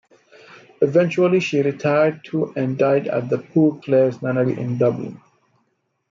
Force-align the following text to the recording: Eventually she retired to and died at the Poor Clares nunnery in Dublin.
Eventually 0.81 1.39
she 1.39 1.61
retired 1.61 2.23
to 2.25 2.51
and 2.55 2.75
died 2.75 3.07
at 3.07 3.29
the 3.29 3.37
Poor 3.37 3.79
Clares 3.81 4.19
nunnery 4.19 4.57
in 4.59 4.79
Dublin. 4.79 5.21